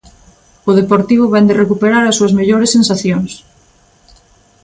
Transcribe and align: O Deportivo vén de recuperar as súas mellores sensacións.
O 0.69 0.71
Deportivo 0.79 1.31
vén 1.33 1.45
de 1.49 1.57
recuperar 1.63 2.03
as 2.05 2.15
súas 2.19 2.35
mellores 2.39 2.73
sensacións. 2.75 3.31